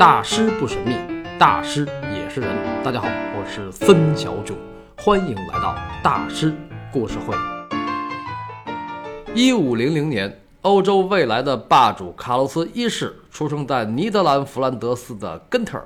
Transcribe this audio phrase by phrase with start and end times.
[0.00, 0.96] 大师不神秘，
[1.38, 2.48] 大师也是人。
[2.82, 3.06] 大家好，
[3.36, 4.54] 我是孙小九，
[4.96, 6.56] 欢迎来到大师
[6.90, 7.36] 故事会。
[9.34, 15.78] 一五零零年，欧洲未来的霸主卡洛斯一世出生在尼德兰弗兰德斯的根特。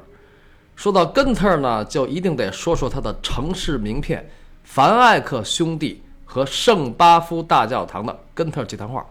[0.77, 4.31] 说到根特呢，就一定得说说他的城市名片——
[4.63, 9.05] 凡艾克兄弟和圣巴夫大教堂的根特祭坛画。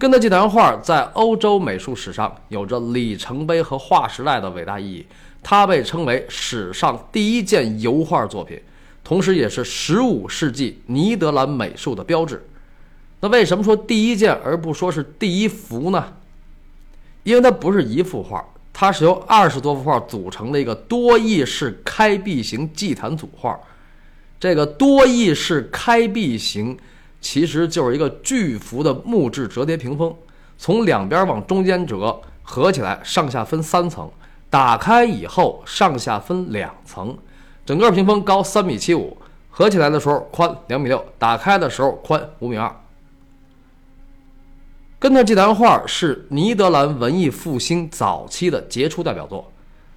[0.00, 5.06] 根特祭坛画在欧洲美术史上有着里程碑和划时代的伟大意义，
[5.42, 8.58] 它被称为史上第一件油画作品，
[9.04, 12.42] 同时也是15世纪尼德兰美术的标志。
[13.20, 16.14] 那为什么说第一件而不说是第一幅呢？
[17.22, 23.60] 因为它不是一幅画，它是由二十多幅画组成的一个多翼式开闭型祭坛组画。
[24.40, 26.78] 这个多翼式开闭型。
[27.20, 30.14] 其实就是一个巨幅的木质折叠屏风，
[30.56, 34.10] 从两边往中间折，合起来上下分三层，
[34.48, 37.16] 打开以后上下分两层，
[37.66, 39.16] 整个屏风高三米七五，
[39.50, 42.74] 合起来的时候宽两米六，打开的时候宽五米二。
[44.98, 49.50] 根特祭坛画是尼德兰文艺复兴早期的杰出代表作，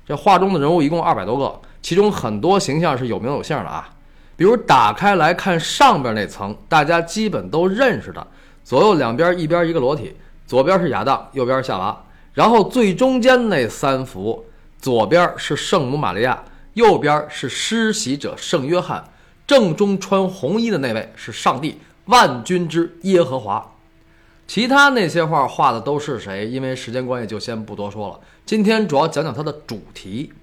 [0.05, 3.89] 这画中的人物一共二百多个，其中很多形象是有名有姓的啊。
[4.35, 8.25] 比如打开来看上边那层，大家基本都认识的，
[8.63, 10.15] 左右两边一边一个裸体，
[10.47, 12.03] 左边是亚当，右边是夏娃，
[12.33, 14.45] 然后最中间那三幅，
[14.79, 19.03] 左边是圣母玛利亚，右边是施洗者圣约翰，
[19.45, 23.71] 正中穿红衣的那位是上帝，万军之耶和华。
[24.45, 26.47] 其他那些画画的都是谁？
[26.47, 28.19] 因为时间关系，就先不多说了。
[28.45, 30.33] 今天主要讲讲它的主题。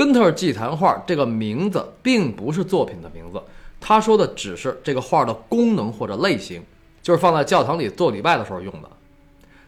[0.00, 3.38] 根特祭坛画这个名字并不是作品的名字，
[3.78, 6.62] 他说的只是这个画的功能或者类型，
[7.02, 8.88] 就是放在教堂里做礼拜的时候用的。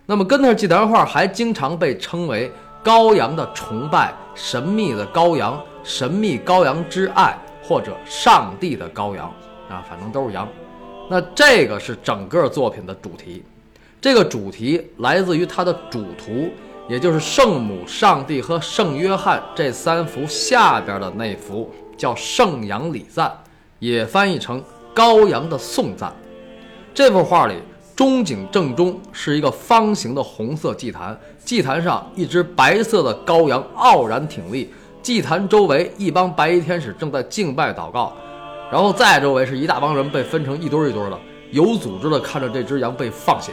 [0.06, 2.50] 那么根特祭坛画还经常被称为
[2.82, 9.30] 羔羊的崇拜、神秘的羔羊、神秘羔羊之爱或者上帝的羔羊
[9.68, 10.48] 啊，反正都是羊。
[11.10, 13.42] 那这个是整个作品的主题，
[14.00, 16.48] 这个主题来自于它的主图。
[16.92, 23.26] 也就是圣母、上帝和圣约翰这三幅下边的那幅叫《圣羊礼赞》，
[23.78, 24.62] 也翻译成
[24.94, 26.12] “羔羊的颂赞”。
[26.92, 27.54] 这幅画里，
[27.96, 34.70] 中景正中是一个方形的红色祭坛，祭坛上一只白色的羔羊傲然挺立，
[35.00, 38.12] 祭坛周围一帮白衣天使正在敬拜祷告，
[38.70, 41.18] 然后再周围是一大帮人被分成一堆一堆的，
[41.52, 43.50] 有组织的看着这只羊被放血，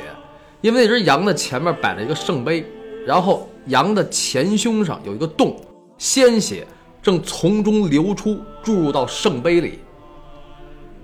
[0.60, 2.70] 因为那只羊的前面摆着一个圣杯。
[3.10, 5.60] 然后羊的前胸上有一个洞，
[5.98, 6.64] 鲜血
[7.02, 9.80] 正从中流出，注入到圣杯里。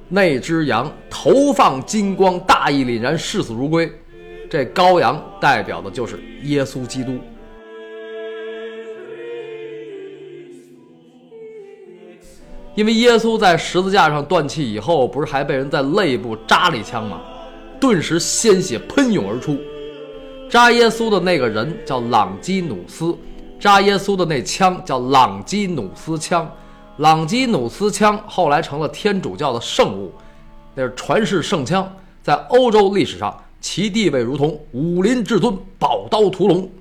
[0.08, 3.92] 那只羊头放金光，大义凛然，视死如归。
[4.48, 7.18] 这羔羊代表的就是耶稣基督。
[12.76, 17.20] 因为耶稣在十字架上断气以后，不是还被人在肋部扎了一枪吗？
[17.80, 19.58] 顿时鲜血喷涌而出。
[20.56, 23.14] 扎耶稣的那个人叫朗基努斯，
[23.60, 26.50] 扎耶稣的那枪叫朗基努斯枪，
[26.96, 30.14] 朗基努斯枪后来成了天主教的圣物，
[30.74, 36.72] 那是传世圣枪，在欧洲历史上其地位如同武林至尊宝刀屠龙。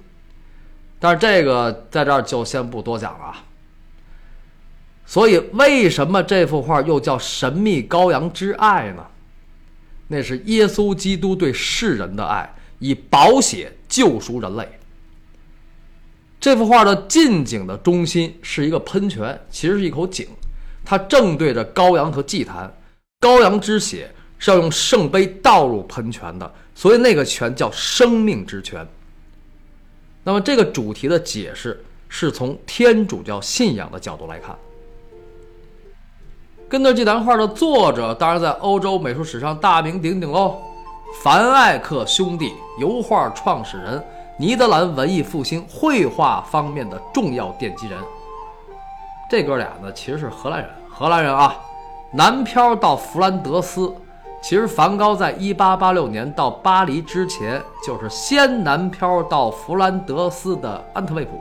[1.00, 3.34] 但是这个在这儿就先不多讲了。
[5.04, 9.04] 所以为什么这幅画又叫神秘羔羊之爱呢？
[10.06, 12.48] 那是耶稣基督对世人的爱。
[12.84, 14.68] 以宝血救赎人类。
[16.38, 20.28] 这幅画的近景的中心是一个喷泉，其实是一口井，
[20.84, 22.70] 它正对着羔羊和祭坛。
[23.22, 28.86] 羔羊之血是要用圣杯倒入喷泉的，所以那个泉叫生命之泉。
[30.22, 34.54] 那么这个主题的解释是从天主教信仰的角度来看。
[36.68, 40.60] 根特祭坛画的作者当然在欧洲美术史上大名鼎鼎喽。
[41.22, 44.04] 凡艾克兄弟，油画创始人，
[44.36, 47.98] 尼德兰文艺复兴绘画方面的重要奠基人。
[49.30, 51.56] 这哥俩呢，其实是荷兰人，荷兰人啊，
[52.12, 53.94] 南漂到弗兰德斯。
[54.42, 61.40] 其实梵高在1886年到巴黎之前，就是先南漂到弗兰德斯的安特卫普。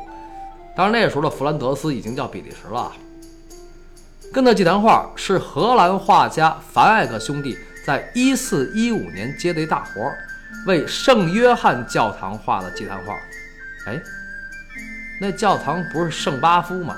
[0.75, 2.89] 当然那时候的弗兰德斯已经叫比利时了。
[4.31, 7.57] 根特祭坛画是荷兰画家凡艾克兄弟。
[7.85, 10.17] 在一四一五年接的一大活儿，
[10.65, 13.13] 为圣约翰教堂画的祭坛画。
[13.87, 14.01] 哎，
[15.19, 16.95] 那教堂不是圣巴夫吗？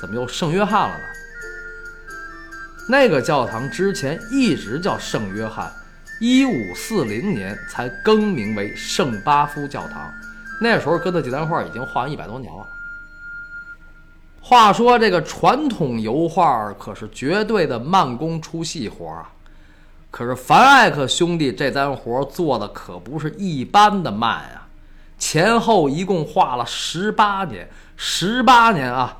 [0.00, 1.04] 怎么又圣约翰了呢？
[2.88, 5.70] 那个教堂之前一直叫圣约翰，
[6.20, 10.12] 一五四零年才更名为圣巴夫教堂。
[10.60, 12.66] 那时候哥特祭坛画已经画完一百多年了。
[14.40, 19.30] 话说这个传统油画可是绝对的慢工出细活啊，
[20.10, 24.68] 可是凡艾克兄弟这单活做的可不是一般的慢啊，
[25.18, 29.18] 前后一共画了十八年，十八年啊，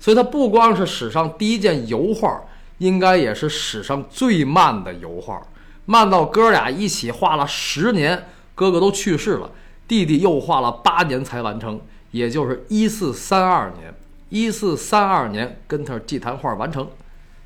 [0.00, 2.42] 所以他不光是史上第一件油画，
[2.78, 5.46] 应该也是史上最慢的油画，
[5.84, 9.50] 慢到哥俩一起画了十年，哥哥都去世了。
[9.86, 11.78] 弟弟又画了八年才完成，
[12.12, 13.94] 也就是一四三二年。
[14.30, 16.88] 一四三二年，根特祭坛画完成。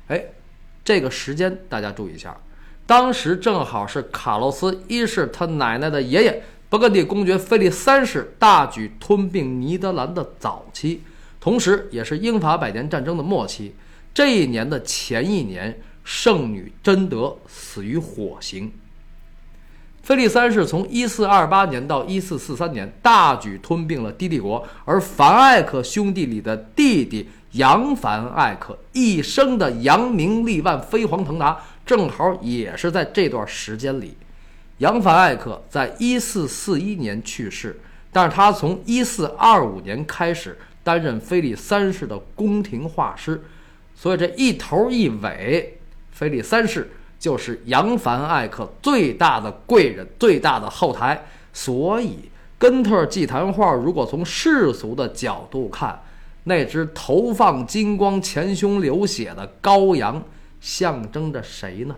[0.07, 0.23] 哎，
[0.85, 2.37] 这个时间大家注意一下，
[2.87, 11.03] 当时正好是卡洛斯一世他奶奶的爷爷勃艮第公爵菲利三世大举吞并尼德兰的早期，
[11.39, 13.75] 同时也是英法百年战争的末期。
[14.13, 18.71] 这一年的前一年，圣女贞德死于火刑。
[20.01, 34.15] 菲利三世从一四二八年到一四四三年，大举吞并了低帝国，而凡艾克兄弟里的弟弟扬凡艾克一生的扬名立万、飞黄腾达，正好也是在这段时间里。
[34.77, 37.79] 扬凡艾克在一四四一年去世，
[38.11, 43.41] 但是他从一四二五年开始担任菲利三世的宫廷画师，
[43.95, 45.79] 所以这一头一尾，
[46.11, 46.91] 菲利三世。
[47.19, 51.25] 就是扬凡艾克最大的贵人，最大的后台。
[51.51, 52.29] 所以，
[52.59, 55.99] 根特祭坛画如果从世俗的角度看，
[56.43, 60.23] 那只头放金光、前胸流血的羔羊，
[60.59, 61.95] 象征着谁呢？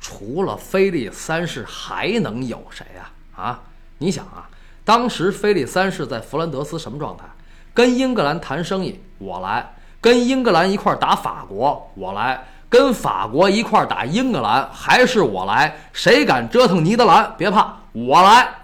[0.00, 3.12] 除了菲利三世，还能有谁啊？
[3.34, 3.62] 啊，
[3.98, 4.50] 你想啊，
[4.84, 7.24] 当时菲利三世在弗兰德斯什么状态？
[7.72, 9.74] 跟英格兰谈生意，我来。
[10.00, 12.38] 跟英格兰一块打法国，我来；
[12.68, 15.74] 跟法国一块打英格兰，还是我来。
[15.94, 18.54] 谁敢折腾尼德兰，别怕，我来。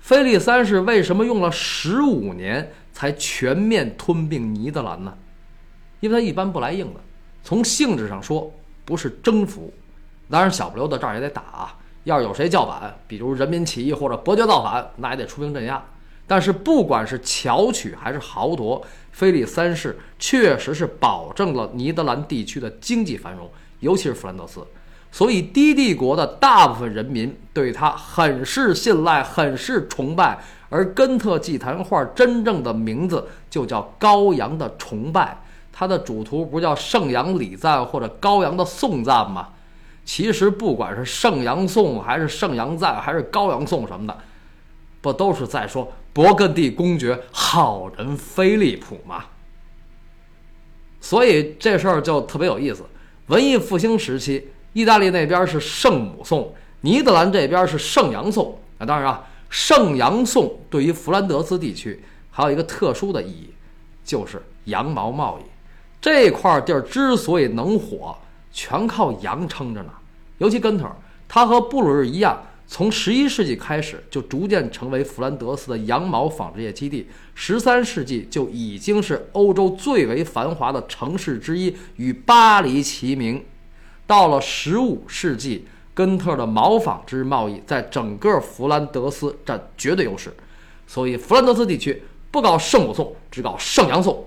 [0.00, 5.14] 菲利三世为什么用了十五年才全面吞并尼德兰呢？
[6.04, 7.00] 因为他一般不来硬的。
[7.42, 8.52] 从性质上说，
[8.84, 9.72] 不是征服，
[10.28, 11.78] 当然小不溜的这儿也得打啊。
[12.02, 15.82] 要是有谁叫板，比如人民起义或者伯爵造反，那也得出兵镇压。
[16.26, 18.84] 但是不管是巧取还是豪夺。
[19.12, 23.48] 菲利三世确实是保证了尼德兰地区的经济繁荣，
[23.80, 24.66] 尤其是弗兰德斯，
[25.10, 30.42] 所以低帝国的大部分人民对他很是信赖，很是崇拜。
[30.68, 35.43] 而根特祭坛画真正的名字就叫羔羊的崇拜，
[35.76, 39.48] 它的主图不叫圣羊礼赞或者羔羊的颂赞吗？
[40.04, 44.16] 其实不管是圣羊颂还是圣羊赞还是羔羊颂什么的，
[45.00, 45.92] 不都是在说？
[46.14, 49.24] 勃艮第公爵好人菲利普吗，
[51.00, 52.84] 所以这事儿就特别有意思。
[53.26, 58.56] 文艺复兴时期，意大利那边是圣母颂，尼德兰这边是圣羊颂。
[58.78, 62.00] 啊，当然啊，圣羊颂对于弗兰德斯地区
[62.30, 63.52] 还有一个特殊的意义，
[64.04, 65.53] 就是羊毛贸易。
[66.04, 68.14] 这块地儿之所以能火，
[68.52, 69.90] 全靠羊撑着呢。
[70.36, 70.84] 尤其根特，
[71.26, 72.42] 它和布鲁日一样。
[72.66, 77.08] 从十一世纪开始，就逐渐成为弗兰德斯的羊毛纺织业基地。
[77.34, 83.42] 十三世纪就已经是欧洲最为繁华的城市之一，与巴黎齐名。
[84.06, 85.64] 到了十五世纪，
[85.94, 90.30] 根特的毛纺织贸易在整个弗兰德斯占绝对优势。
[90.86, 94.22] 所以，弗兰德斯地区不搞圣母颂，只搞圣羊颂，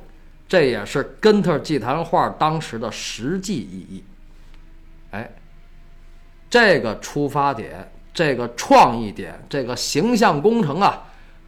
[0.47, 4.03] 这也是根特祭坛画当时的实际意义。
[5.11, 5.31] 哎，
[6.49, 7.91] 这个出发点。
[8.13, 11.03] 这个创意点，这个形象工程啊，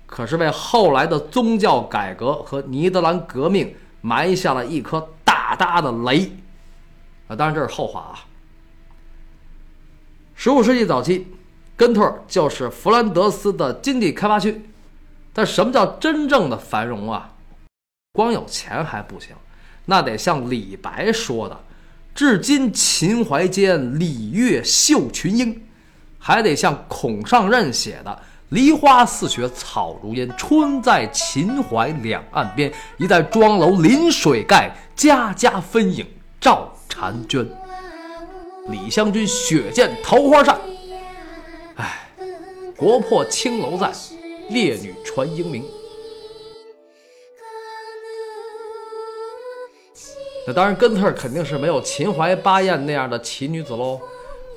[0.05, 6.31] 可是为后来的宗教改革和尼德兰革命埋下了一颗大大的雷
[7.27, 7.35] 啊！
[7.35, 8.21] 当然这是后话啊。
[10.35, 11.25] 十五世纪早期，
[11.75, 14.69] 根特就是弗兰德斯的经济开发区，
[15.33, 17.33] 但什么叫真正的繁荣啊？
[18.19, 19.29] 光有钱还不行，
[19.85, 21.57] 那得像李白说的
[22.13, 25.63] ：“至今秦淮间，礼乐绣群英。”
[26.19, 32.69] 还得像孔尚任写的“梨花似雪草如烟，春在秦淮两岸边。
[32.97, 36.05] 一代庄楼临水盖，家家分影
[36.41, 37.47] 照婵娟。”
[38.67, 40.59] 李香君血溅桃花扇，
[41.77, 42.09] 哎，
[42.75, 43.89] 国破青楼在，
[44.49, 45.63] 烈女传英名。
[50.53, 53.99] 当然，根特肯定是没有秦淮八艳那样的奇女子喽。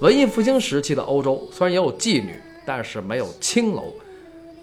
[0.01, 2.35] 文艺复兴时期的欧洲虽然也有妓女，
[2.67, 3.93] 但是没有青楼。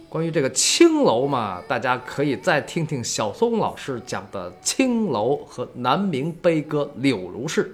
[0.09, 7.65] 关于这个青楼嘛，大家可以再听听小松老师讲的《青楼》和《南明悲歌柳如是》。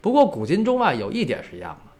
[0.00, 1.90] 不过古今中外有一点是一样的，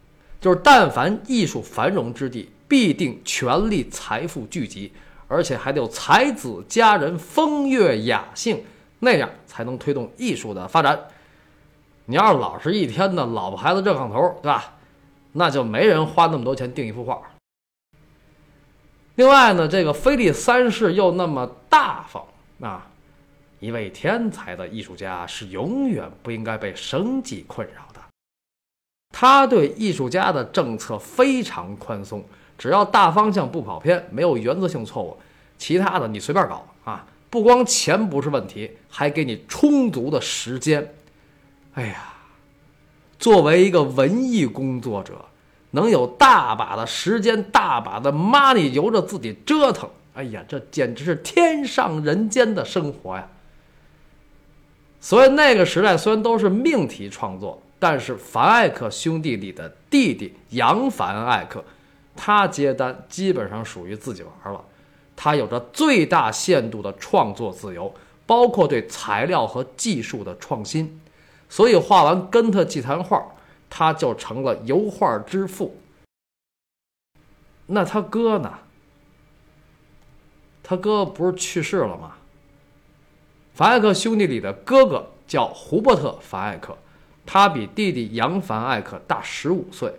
[0.41, 4.93] 就是但凡艺术繁荣之地，必定权力财富聚集，
[5.27, 8.63] 而且还得有才子佳人，风月雅兴，
[9.05, 11.09] 那样才能推动艺术的发展。
[12.05, 14.75] 你要是老是一天的老婆孩子热炕头，对吧？
[15.33, 17.21] 那就没人花那么多钱订一幅画。
[19.17, 22.25] 另外呢，这个菲利三世又那么大方
[22.61, 22.87] 啊，
[23.59, 28.01] 一位天才的艺术家是永远不应该被生计困扰的。
[29.11, 32.25] 他对艺术家的政策非常宽松，
[32.57, 35.17] 只要大方向不跑偏，没有原则性错误，
[35.59, 37.05] 其他的你随便搞啊！
[37.33, 40.95] 不光钱不是问题，还给你充足的时间。
[41.73, 42.13] 哎呀，
[43.19, 45.25] 作为一个文艺工作者。
[45.75, 53.27] 能有大把的时间、大把的 money 由着自己折腾，哎呀，这简直是天上人间的生活呀！
[55.01, 61.65] 所以那个时代虽然都是命题创作，但是凡艾克兄弟里的弟弟杨凡艾克，
[62.15, 64.63] 他接单基本上属于自己玩了，
[65.17, 67.95] 他有着最大限度的创作自由，
[68.27, 71.01] 包括对材料和技术的创新，
[71.49, 73.23] 所以画完根特祭坛画。
[73.75, 75.75] 他就成了油画之父。
[77.65, 78.59] 那他哥呢？
[80.63, 82.13] 他哥不是去世了吗？
[83.55, 86.77] 凡艾克兄弟里的哥哥叫胡伯特·凡艾克，
[87.25, 89.91] 他比弟弟杨·凡艾克大十五岁，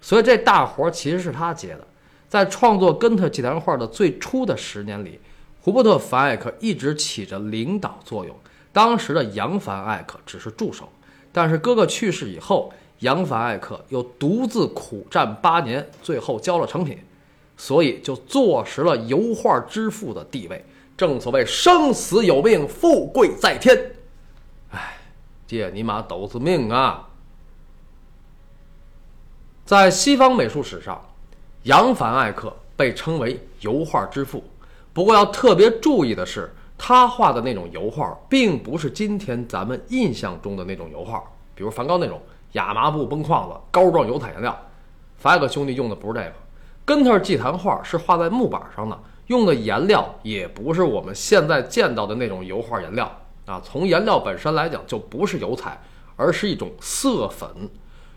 [0.00, 1.86] 所以这大活其实是他接的。
[2.28, 5.18] 在创作根特祭坛画的最初的十年里，
[5.60, 8.36] 胡伯特·凡艾克一直起着领导作用，
[8.72, 10.88] 当时的杨·凡艾克只是助手。
[11.32, 16.98] 但是哥哥去世以后，杨凡艾克又独自苦战八年，最后交了成品，
[17.56, 20.64] 所以就坐实了油画之父的地位。
[20.96, 23.92] 正所谓生死有命，富贵在天。
[24.70, 24.98] 哎，
[25.46, 27.08] 借你妈斗子命啊！
[29.64, 31.04] 在西方美术史上，
[31.64, 34.42] 杨凡艾克被称为油画之父。
[34.92, 41.22] 不过要特别注意的是，他画的那种油画，并不是今天咱们印象中的那种油画，
[41.54, 42.20] 比如梵高那种。
[42.52, 44.58] 亚麻布崩框子，膏状油彩颜料，
[45.18, 46.32] 法艾克兄弟用的不是这个。
[46.82, 53.60] 根特祭坛画是画在木板上的，用的颜料也不是我们现在见到的那种油画颜料啊。
[53.62, 55.78] 从颜料本身来讲，就不是油彩，
[56.16, 57.46] 而是一种色粉，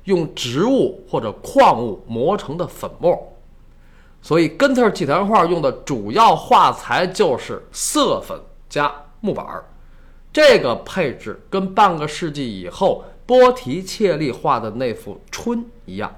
[0.06, 3.34] 用植物或者矿物磨成的粉末。
[4.22, 8.40] 所以根特祭坛画用的主要画材就是色粉
[8.70, 9.66] 加木板儿，
[10.32, 13.04] 这个配置跟半个世纪以后。
[13.24, 16.10] 波提切利画的那幅《春》一样，《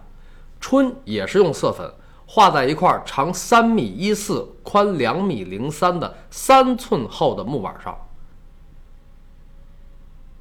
[0.60, 1.94] 春》也是用色粉
[2.25, 7.96] 画在一块长三米一四、宽两米零三的三寸厚的木板上。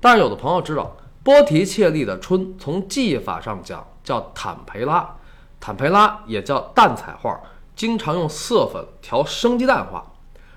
[0.00, 5.16] 但是有的朋友知道，波提切利的《春》从技法上讲叫坦培拉，
[5.60, 7.40] 坦培拉也叫淡彩画，
[7.74, 10.04] 经常用色粉调生鸡蛋画，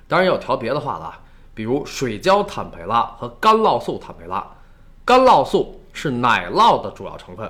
[0.07, 1.19] 当然也有调别的画了，
[1.53, 4.45] 比如水胶坦培拉和干酪素坦培拉，
[5.03, 5.81] 干酪素。
[5.97, 7.49] 是奶酪的主要成分，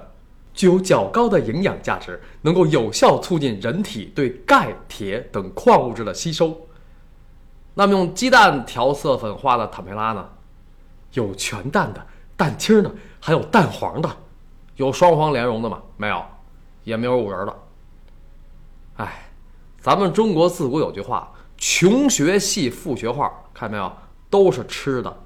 [0.54, 6.56] 具有较高的营养价值，能够有效促进人体对钙、铁等矿物质的吸收。
[7.74, 10.30] 那么用鸡蛋调色粉画的坦培拉呢？
[11.14, 12.06] 有全蛋的、
[12.38, 14.10] 蛋清的，还有蛋黄的。
[14.76, 15.82] 有双黄莲蓉的吗？
[15.96, 16.22] 没有，
[16.84, 17.56] 也没有五仁的。
[18.98, 19.30] 哎，
[19.80, 23.92] 咱们中国自古有句话：“穷学戏，富学画。”看没有，
[24.30, 25.18] 都是吃的。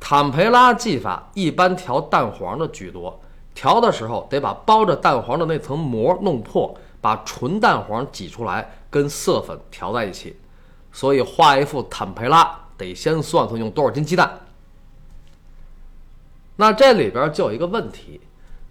[0.00, 3.20] 坦培拉技法一般调蛋黄的居多，
[3.54, 10.36] 调的时候得把包着蛋黄的那层膜弄破，把纯蛋黄挤出来，跟色粉调在一起。
[10.90, 14.36] 所以画一幅坦培拉得先算算用多少斤鸡蛋。
[16.60, 18.20] 那这里边就有一个问题：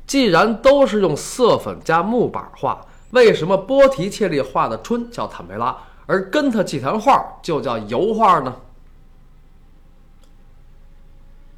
[0.06, 8.56] 既然都是用色粉加木板画，为什么波提切利画的春叫坦培拉，而根特祭坛画就叫油画呢？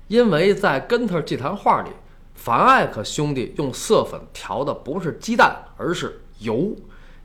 [0.07, 1.89] 因为在根特祭坛画里，
[2.33, 6.73] 凡艾克兄弟用色粉调的不是鸡蛋，而是油，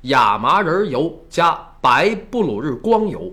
[0.03, 3.33] 亚麻仁油加白布鲁日光油。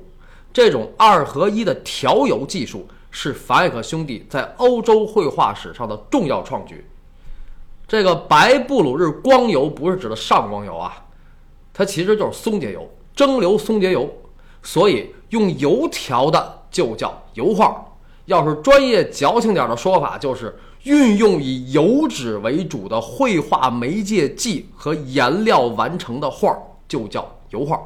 [0.53, 6.83] 这种二合一的调油技术是凡艾克兄弟在欧洲绘画史上的重要创举。
[7.87, 11.05] 这个白布鲁日光油不是指的上光油啊，
[11.71, 14.11] 它其实就是松节油，蒸馏松节油，
[14.63, 17.85] 所以用油调的就叫油画。
[18.25, 27.79] 要是专业矫情点的说法，就是运用以油脂为主的绘画媒介剂和颜料完成的画，就叫油画。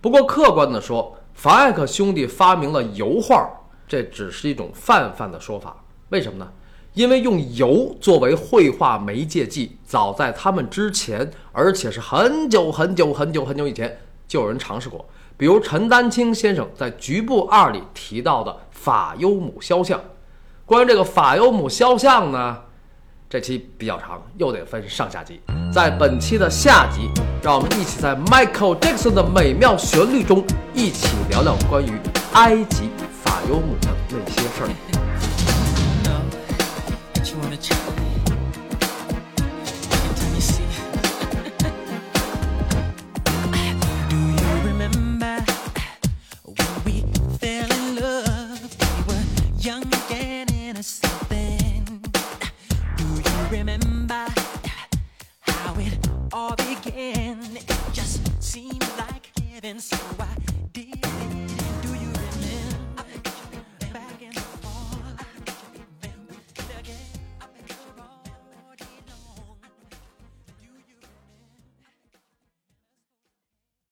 [0.00, 3.46] 不过客观的说，凡艾克兄弟发明了油画，
[3.86, 5.84] 这只是一种泛泛的说法。
[6.10, 6.50] 为什么呢？
[6.94, 13.98] 因为用油作为绘画媒介剂，早在他们之前，而且是很久很久很久很久以前
[14.28, 15.04] 就有人尝试过。
[15.36, 20.00] 比如陈丹青先生在《局部二》里提到的法优姆肖像。
[20.64, 22.62] 关于这个法优姆肖像呢，
[23.28, 25.40] 这期比较长，又得分上下集。
[25.74, 27.10] 在本期的下集，
[27.42, 31.90] 让我们一起在 Michael Jackson 的美妙旋律中，一起聊聊关于
[32.34, 32.88] 埃及
[33.24, 34.93] 法尤姆的那些事儿。